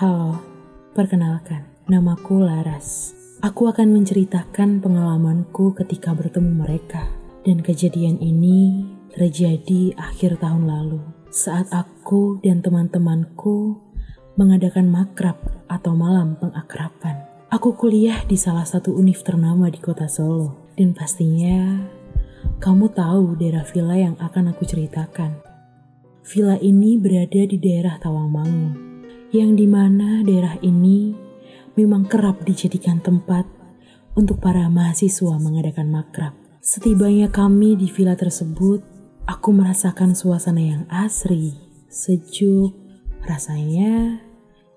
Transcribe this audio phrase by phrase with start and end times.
[0.00, 0.32] Halo,
[0.96, 3.12] perkenalkan, namaku Laras.
[3.44, 7.04] Aku akan menceritakan pengalamanku ketika bertemu mereka.
[7.44, 13.76] Dan kejadian ini terjadi akhir tahun lalu, saat aku dan teman-temanku
[14.40, 15.36] mengadakan makrab
[15.68, 17.20] atau malam pengakraban.
[17.52, 21.76] Aku kuliah di salah satu univ ternama di kota Solo, dan pastinya
[22.56, 25.44] kamu tahu daerah villa yang akan aku ceritakan.
[26.24, 28.89] Villa ini berada di daerah Tawangmangu,
[29.30, 31.14] yang di mana daerah ini
[31.78, 33.46] memang kerap dijadikan tempat
[34.18, 36.34] untuk para mahasiswa mengadakan makrab.
[36.60, 38.82] Setibanya kami di villa tersebut,
[39.24, 41.56] aku merasakan suasana yang asri,
[41.88, 42.74] sejuk,
[43.24, 44.20] rasanya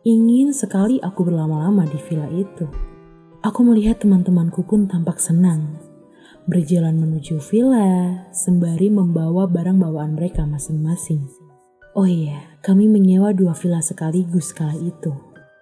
[0.06, 2.70] ingin sekali aku berlama-lama di villa itu.
[3.44, 5.76] Aku melihat teman-temanku pun tampak senang
[6.44, 11.24] berjalan menuju villa sembari membawa barang bawaan mereka masing-masing.
[11.94, 15.14] Oh iya, kami menyewa dua villa sekaligus kala itu.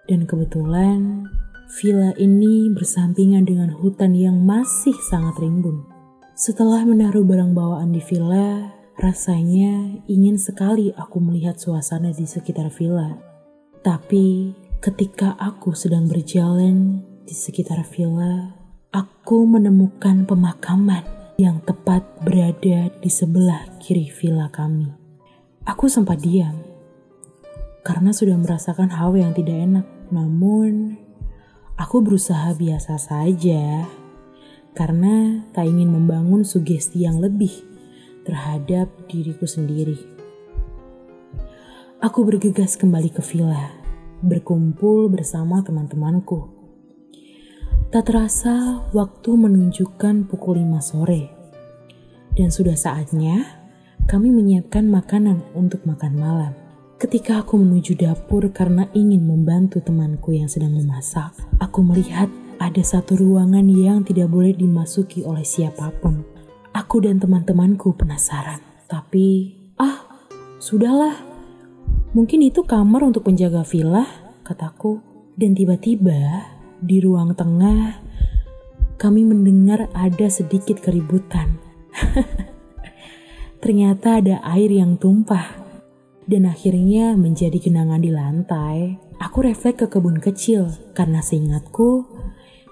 [0.08, 1.28] Dan kebetulan
[1.76, 5.84] villa ini bersampingan dengan hutan yang masih sangat rimbun.
[6.32, 13.12] Setelah menaruh barang bawaan di villa, rasanya ingin sekali aku melihat suasana di sekitar villa.
[13.84, 18.56] Tapi ketika aku sedang berjalan di sekitar villa,
[18.88, 21.04] aku menemukan pemakaman
[21.36, 25.01] yang tepat berada di sebelah kiri villa kami.
[25.62, 26.58] Aku sempat diam
[27.86, 29.86] karena sudah merasakan hal yang tidak enak.
[30.10, 30.98] Namun,
[31.78, 33.86] aku berusaha biasa saja
[34.74, 37.54] karena tak ingin membangun sugesti yang lebih
[38.26, 40.02] terhadap diriku sendiri.
[42.02, 43.70] Aku bergegas kembali ke villa,
[44.18, 46.50] berkumpul bersama teman-temanku
[47.94, 51.30] Tak terasa waktu menunjukkan pukul 5 sore.
[52.34, 53.61] Dan sudah saatnya
[54.10, 56.52] kami menyiapkan makanan untuk makan malam.
[56.98, 62.30] Ketika aku menuju dapur karena ingin membantu temanku yang sedang memasak, aku melihat
[62.62, 66.22] ada satu ruangan yang tidak boleh dimasuki oleh siapa pun.
[66.70, 70.06] Aku dan teman-temanku penasaran, tapi ah,
[70.62, 71.18] sudahlah.
[72.14, 74.06] Mungkin itu kamar untuk penjaga villa,
[74.46, 75.02] kataku.
[75.32, 76.44] Dan tiba-tiba
[76.78, 77.98] di ruang tengah,
[79.00, 81.58] kami mendengar ada sedikit keributan.
[83.62, 85.54] Ternyata ada air yang tumpah
[86.26, 88.98] dan akhirnya menjadi genangan di lantai.
[89.22, 90.66] Aku refleks ke kebun kecil
[90.98, 92.02] karena seingatku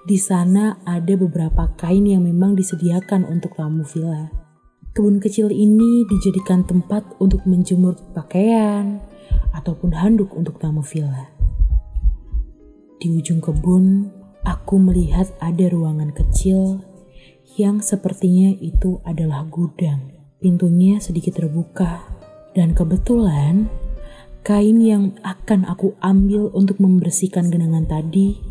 [0.03, 4.35] di sana ada beberapa kain yang memang disediakan untuk tamu villa.
[4.91, 8.99] Kebun kecil ini dijadikan tempat untuk menjemur pakaian
[9.55, 11.31] ataupun handuk untuk tamu villa.
[12.99, 14.11] Di ujung kebun,
[14.43, 16.83] aku melihat ada ruangan kecil
[17.55, 20.20] yang sepertinya itu adalah gudang.
[20.41, 22.01] Pintunya sedikit terbuka,
[22.57, 23.69] dan kebetulan
[24.41, 28.41] kain yang akan aku ambil untuk membersihkan genangan tadi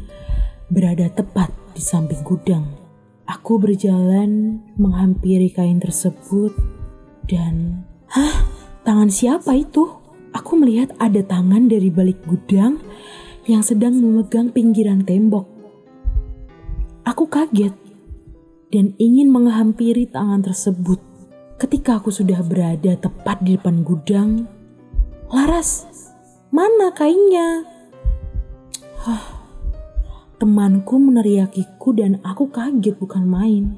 [0.71, 2.63] berada tepat di samping gudang.
[3.27, 6.55] Aku berjalan menghampiri kain tersebut
[7.27, 8.47] dan, hah,
[8.87, 9.91] tangan siapa itu?
[10.31, 12.79] Aku melihat ada tangan dari balik gudang
[13.51, 15.51] yang sedang memegang pinggiran tembok.
[17.03, 17.75] Aku kaget
[18.71, 21.10] dan ingin menghampiri tangan tersebut.
[21.61, 24.49] Ketika aku sudah berada tepat di depan gudang,
[25.29, 25.85] Laras,
[26.49, 27.69] mana kainnya?
[29.05, 29.45] Hah,
[30.41, 33.77] temanku meneriakiku dan aku kaget bukan main.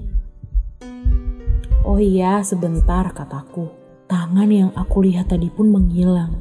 [1.82, 3.74] Oh iya, sebentar kataku.
[4.06, 6.38] Tangan yang aku lihat tadi pun menghilang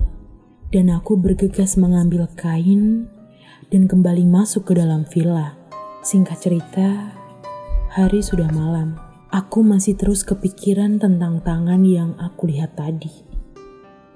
[0.69, 3.09] dan aku bergegas mengambil kain
[3.73, 5.57] dan kembali masuk ke dalam villa.
[6.05, 7.17] Singkat cerita,
[7.89, 9.10] hari sudah malam.
[9.31, 13.07] Aku masih terus kepikiran tentang tangan yang aku lihat tadi.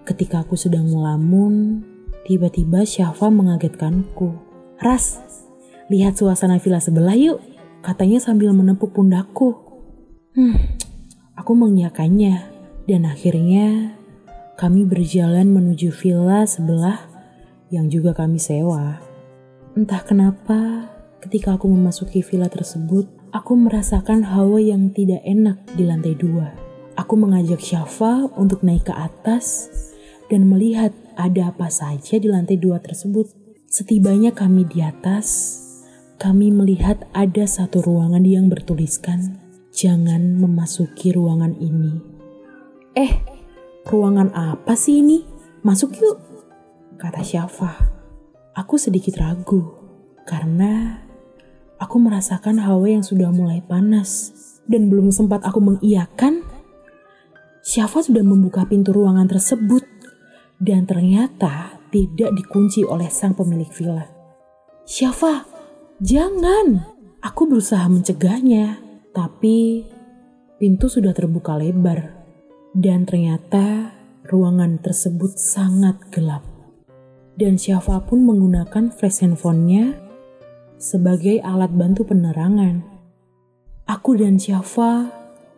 [0.03, 1.88] Ketika aku sedang melamun,
[2.28, 4.36] tiba-tiba Syafa mengagetkanku.
[4.84, 5.24] Ras,
[5.88, 7.39] lihat suasana villa sebelah yuk,
[7.80, 9.56] katanya sambil menepuk pundakku.
[10.36, 10.75] Hmm,
[11.31, 12.51] aku mengiyakannya
[12.84, 13.95] dan akhirnya
[14.60, 17.00] kami berjalan menuju villa sebelah
[17.72, 19.00] yang juga kami sewa.
[19.80, 20.92] Entah kenapa,
[21.24, 26.56] ketika aku memasuki villa tersebut, aku merasakan hawa yang tidak enak di lantai dua.
[26.96, 29.68] Aku mengajak Syafa untuk naik ke atas
[30.32, 33.28] dan melihat ada apa saja di lantai dua tersebut.
[33.68, 35.60] Setibanya kami di atas,
[36.16, 39.44] kami melihat ada satu ruangan yang bertuliskan,
[39.76, 42.00] "Jangan memasuki ruangan ini."
[42.96, 43.36] Eh,
[43.86, 45.22] Ruangan apa sih ini?
[45.62, 46.18] Masuk yuk,
[46.98, 47.70] kata Syafa.
[48.58, 49.62] Aku sedikit ragu
[50.26, 51.05] karena
[51.86, 54.34] aku merasakan hawa yang sudah mulai panas
[54.66, 56.42] dan belum sempat aku mengiyakan.
[57.62, 59.86] Syafa sudah membuka pintu ruangan tersebut
[60.58, 64.10] dan ternyata tidak dikunci oleh sang pemilik villa.
[64.90, 65.46] Syafa,
[66.02, 66.98] jangan!
[67.26, 68.78] Aku berusaha mencegahnya,
[69.10, 69.82] tapi
[70.62, 72.14] pintu sudah terbuka lebar.
[72.70, 73.98] Dan ternyata
[74.30, 76.46] ruangan tersebut sangat gelap.
[77.34, 80.05] Dan Syafa pun menggunakan flash handphonenya
[80.86, 82.86] sebagai alat bantu penerangan.
[83.90, 85.10] Aku dan Syafa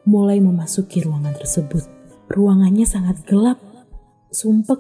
[0.08, 1.84] mulai memasuki ruangan tersebut.
[2.32, 3.60] Ruangannya sangat gelap,
[4.32, 4.80] sumpek,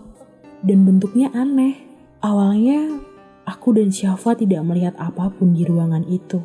[0.63, 1.75] dan bentuknya aneh.
[2.23, 2.95] Awalnya
[3.43, 6.39] aku dan Syafa tidak melihat apa pun di ruangan itu.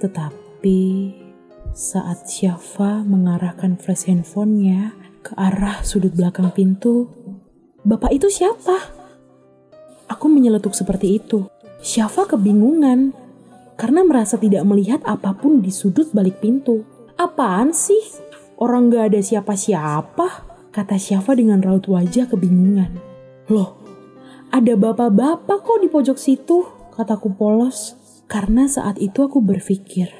[0.00, 0.80] Tetapi
[1.76, 7.12] saat Syafa mengarahkan flash handphonenya ke arah sudut belakang pintu,
[7.84, 8.82] Bapak itu siapa?
[10.08, 11.46] Aku menyeletuk seperti itu.
[11.78, 13.25] Syafa kebingungan
[13.76, 16.82] karena merasa tidak melihat apa pun di sudut balik pintu.
[17.16, 18.00] Apaan sih?
[18.56, 22.96] Orang gak ada siapa-siapa, kata Syafa dengan raut wajah kebingungan.
[23.52, 23.76] Loh,
[24.48, 26.64] ada bapak-bapak kok di pojok situ,
[26.96, 28.00] kataku polos.
[28.26, 30.10] Karena saat itu aku berpikir,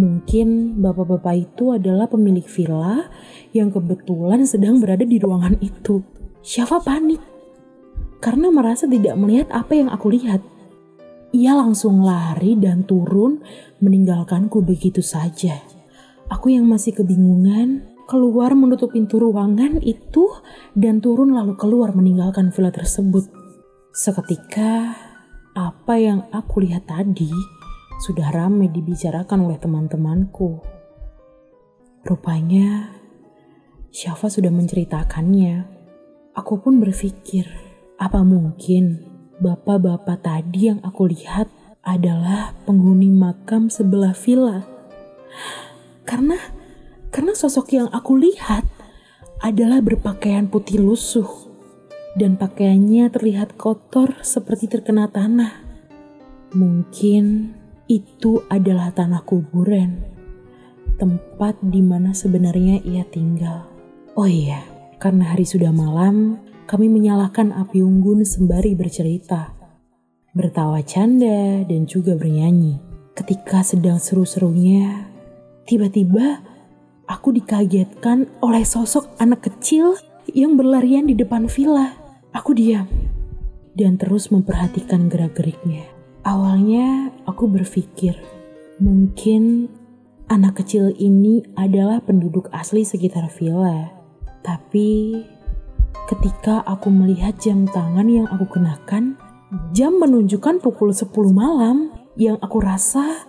[0.00, 3.12] mungkin bapak-bapak itu adalah pemilik villa
[3.52, 6.00] yang kebetulan sedang berada di ruangan itu.
[6.40, 7.20] Syafa panik
[8.22, 10.40] karena merasa tidak melihat apa yang aku lihat.
[11.34, 13.42] Ia langsung lari dan turun
[13.82, 15.58] meninggalkanku begitu saja.
[16.30, 20.30] Aku yang masih kebingungan keluar menutup pintu ruangan itu
[20.78, 23.26] dan turun lalu keluar meninggalkan villa tersebut.
[23.90, 24.94] Seketika
[25.56, 27.30] apa yang aku lihat tadi
[27.98, 30.62] sudah ramai dibicarakan oleh teman-temanku.
[32.06, 32.94] Rupanya
[33.96, 35.64] Syafa sudah menceritakannya.
[36.36, 37.48] Aku pun berpikir,
[37.96, 41.48] apa mungkin bapak-bapak tadi yang aku lihat
[41.84, 44.64] adalah penghuni makam sebelah villa?
[46.08, 46.38] Karena
[47.12, 48.64] karena sosok yang aku lihat
[49.40, 51.28] adalah berpakaian putih lusuh
[52.16, 55.64] dan pakaiannya terlihat kotor seperti terkena tanah.
[56.56, 57.52] Mungkin
[57.86, 60.00] itu adalah tanah kuburan,
[60.96, 63.68] tempat di mana sebenarnya ia tinggal.
[64.16, 64.64] Oh iya,
[64.96, 69.54] karena hari sudah malam, kami menyalakan api unggun sembari bercerita,
[70.34, 72.82] bertawa canda, dan juga bernyanyi.
[73.14, 75.06] Ketika sedang seru-serunya,
[75.64, 76.42] tiba-tiba
[77.06, 79.94] aku dikagetkan oleh sosok anak kecil
[80.34, 81.94] yang berlarian di depan villa.
[82.34, 82.84] Aku diam
[83.78, 85.86] dan terus memperhatikan gerak-geriknya.
[86.26, 88.18] Awalnya aku berpikir,
[88.82, 89.70] mungkin
[90.26, 93.94] anak kecil ini adalah penduduk asli sekitar villa.
[94.42, 95.22] Tapi
[96.06, 99.18] Ketika aku melihat jam tangan yang aku kenakan,
[99.74, 103.26] jam menunjukkan pukul 10 malam yang aku rasa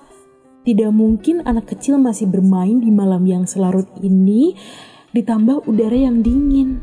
[0.61, 4.53] tidak mungkin anak kecil masih bermain di malam yang selarut ini
[5.09, 6.77] ditambah udara yang dingin.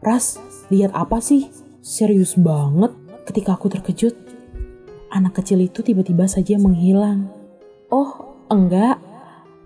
[0.00, 0.40] Ras,
[0.72, 1.52] lihat apa sih?
[1.84, 2.96] Serius banget
[3.28, 4.16] ketika aku terkejut.
[5.12, 7.28] Anak kecil itu tiba-tiba saja menghilang.
[7.92, 8.96] Oh, enggak.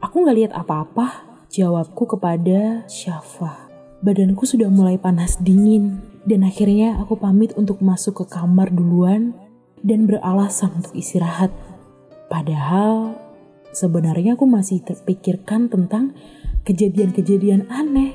[0.02, 1.30] Aku nggak lihat apa-apa.
[1.46, 3.67] Jawabku kepada Syafa.
[3.98, 9.34] Badanku sudah mulai panas dingin dan akhirnya aku pamit untuk masuk ke kamar duluan
[9.82, 11.50] dan beralasan untuk istirahat.
[12.30, 13.18] Padahal
[13.74, 16.14] sebenarnya aku masih terpikirkan tentang
[16.62, 18.14] kejadian-kejadian aneh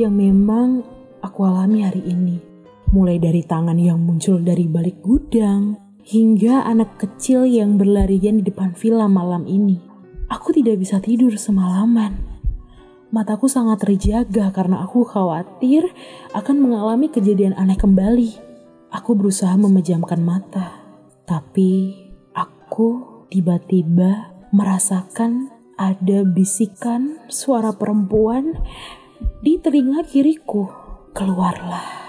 [0.00, 0.80] yang memang
[1.20, 2.40] aku alami hari ini.
[2.88, 5.76] Mulai dari tangan yang muncul dari balik gudang,
[6.08, 9.76] hingga anak kecil yang berlarian di depan villa malam ini.
[10.32, 12.31] Aku tidak bisa tidur semalaman
[13.12, 15.92] mataku sangat terjaga karena aku khawatir
[16.32, 18.50] akan mengalami kejadian aneh kembali.
[18.92, 20.80] Aku berusaha memejamkan mata,
[21.28, 21.96] tapi
[22.32, 28.56] aku tiba-tiba merasakan ada bisikan suara perempuan
[29.40, 30.68] di telinga kiriku.
[31.12, 32.00] Keluarlah.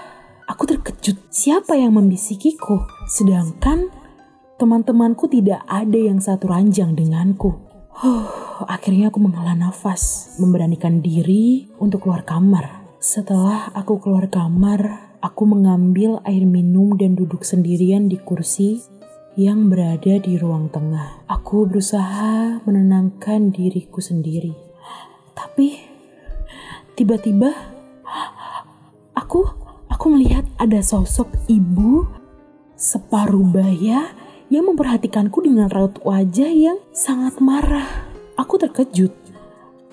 [0.44, 3.88] Aku terkejut siapa yang membisikiku, sedangkan
[4.60, 7.63] teman-temanku tidak ada yang satu ranjang denganku.
[7.94, 12.82] Huh, akhirnya aku menghela nafas, memberanikan diri untuk keluar kamar.
[12.98, 18.82] Setelah aku keluar kamar, aku mengambil air minum dan duduk sendirian di kursi
[19.38, 21.22] yang berada di ruang tengah.
[21.30, 24.50] Aku berusaha menenangkan diriku sendiri.
[25.38, 25.78] Tapi
[26.98, 27.54] tiba-tiba
[29.14, 29.46] aku
[29.86, 32.10] aku melihat ada sosok ibu
[32.74, 34.23] separuh baya
[34.54, 38.06] yang memperhatikanku dengan raut wajah yang sangat marah.
[38.38, 39.10] Aku terkejut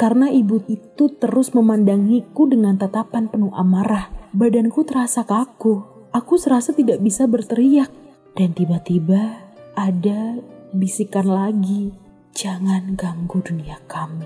[0.02, 4.10] karena ibu itu terus memandangiku dengan tatapan penuh amarah.
[4.34, 5.86] Badanku terasa kaku.
[6.10, 7.94] Aku serasa tidak bisa berteriak.
[8.34, 10.42] Dan tiba-tiba ada
[10.74, 11.94] bisikan lagi.
[12.34, 14.26] Jangan ganggu dunia kami.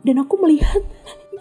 [0.00, 0.80] Dan aku melihat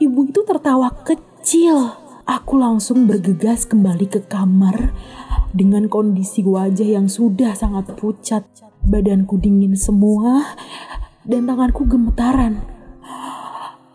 [0.04, 1.96] ibu itu tertawa kecil.
[2.28, 4.92] Aku langsung bergegas kembali ke kamar
[5.54, 8.46] dengan kondisi wajah yang sudah sangat pucat.
[8.80, 10.56] Badanku dingin semua
[11.28, 12.64] dan tanganku gemetaran.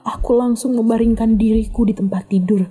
[0.05, 2.69] Aku langsung membaringkan diriku di tempat tidur.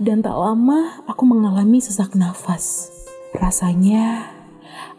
[0.00, 2.88] Dan tak lama aku mengalami sesak nafas.
[3.36, 4.32] Rasanya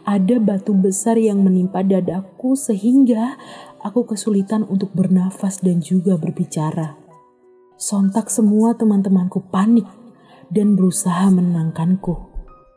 [0.06, 3.40] ada batu besar yang menimpa dadaku sehingga
[3.82, 7.00] aku kesulitan untuk bernafas dan juga berbicara.
[7.80, 9.90] Sontak semua teman-temanku panik
[10.54, 12.33] dan berusaha menenangkanku.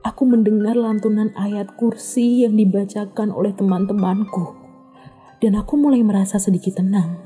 [0.07, 4.55] Aku mendengar lantunan ayat kursi yang dibacakan oleh teman-temanku.
[5.43, 7.19] Dan aku mulai merasa sedikit tenang.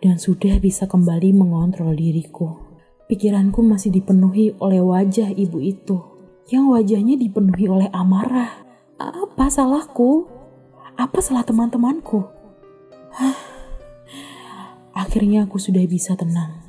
[0.00, 2.56] Dan sudah bisa kembali mengontrol diriku.
[3.04, 6.00] Pikiranku masih dipenuhi oleh wajah ibu itu.
[6.48, 8.64] Yang wajahnya dipenuhi oleh amarah.
[8.96, 10.24] Apa salahku?
[10.96, 12.24] Apa salah teman-temanku?
[14.96, 16.64] Akhirnya aku sudah bisa tenang.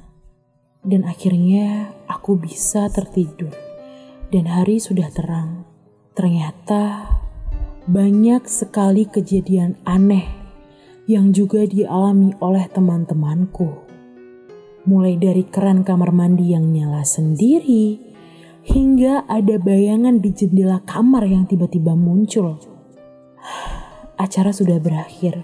[0.84, 3.71] Dan akhirnya aku bisa tertidur.
[4.32, 5.68] Dan hari sudah terang.
[6.16, 7.04] Ternyata
[7.84, 10.24] banyak sekali kejadian aneh
[11.04, 13.92] yang juga dialami oleh teman-temanku.
[14.88, 18.00] Mulai dari keran kamar mandi yang nyala sendiri,
[18.64, 22.56] hingga ada bayangan di jendela kamar yang tiba-tiba muncul.
[24.16, 25.44] Acara sudah berakhir.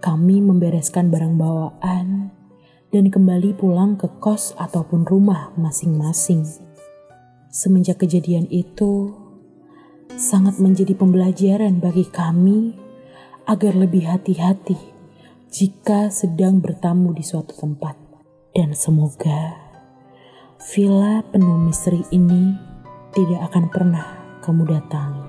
[0.00, 2.32] Kami membereskan barang bawaan
[2.88, 6.65] dan kembali pulang ke kos ataupun rumah masing-masing.
[7.56, 9.16] Semenjak kejadian itu,
[10.12, 12.76] sangat menjadi pembelajaran bagi kami
[13.48, 14.76] agar lebih hati-hati
[15.48, 17.96] jika sedang bertamu di suatu tempat.
[18.52, 19.56] Dan semoga
[20.68, 22.52] villa penuh misteri ini
[23.16, 24.04] tidak akan pernah
[24.44, 25.25] kamu datangi.